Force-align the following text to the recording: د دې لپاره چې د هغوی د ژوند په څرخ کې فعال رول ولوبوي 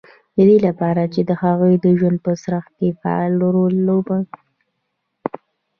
د 0.35 0.39
دې 0.49 0.57
لپاره 0.67 1.03
چې 1.13 1.21
د 1.29 1.31
هغوی 1.43 1.73
د 1.83 1.85
ژوند 1.99 2.17
په 2.25 2.31
څرخ 2.43 2.65
کې 2.77 2.97
فعال 3.01 3.33
رول 3.53 3.63
ولوبوي 3.63 4.23